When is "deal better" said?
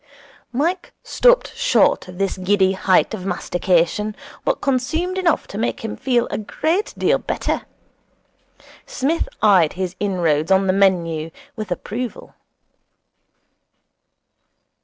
6.97-7.67